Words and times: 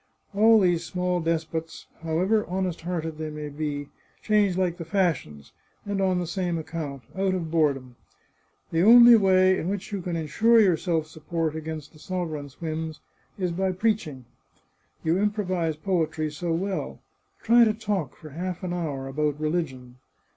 All 0.33 0.59
these 0.59 0.83
small 0.83 1.19
despots, 1.19 1.85
however 2.01 2.43
honest 2.47 2.81
hearted 2.81 3.19
they 3.19 3.29
may 3.29 3.49
be, 3.49 3.89
change 4.23 4.57
like 4.57 4.77
the 4.77 4.83
fash 4.83 5.27
ions, 5.27 5.51
and 5.85 6.01
on 6.01 6.17
the 6.17 6.25
same 6.25 6.57
account— 6.57 7.03
out 7.15 7.35
of 7.35 7.51
boredom. 7.51 7.97
The 8.71 8.81
only 8.81 9.15
way 9.15 9.59
in 9.59 9.69
which 9.69 9.91
you 9.91 10.01
can 10.01 10.15
insure 10.15 10.59
yourself 10.59 11.05
support 11.05 11.55
against 11.55 11.93
the 11.93 11.99
sovereign's 11.99 12.59
whims 12.59 12.99
is 13.37 13.51
by 13.51 13.73
preaching. 13.73 14.25
You 15.03 15.19
improvise 15.19 15.75
poetry 15.75 16.31
so 16.31 16.51
well! 16.51 16.97
Try 17.43 17.63
to 17.63 17.73
talk, 17.75 18.15
for 18.15 18.29
half 18.31 18.63
an 18.63 18.73
hour, 18.73 19.07
about 19.07 19.39
religion 19.39 19.97